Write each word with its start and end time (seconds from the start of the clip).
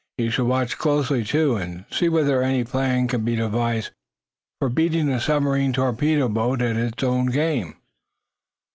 We 0.17 0.31
shall 0.31 0.45
watch 0.45 0.79
closely, 0.79 1.23
too, 1.23 1.57
and 1.57 1.85
see 1.91 2.09
whether 2.09 2.41
any 2.41 2.63
plan 2.63 3.07
can 3.07 3.23
be 3.23 3.35
devised 3.35 3.91
for 4.59 4.67
beating 4.67 5.09
a 5.09 5.21
submarine 5.21 5.73
torpedo 5.73 6.27
boat 6.27 6.59
at 6.63 6.75
its 6.75 7.03
own 7.03 7.27
game." 7.27 7.75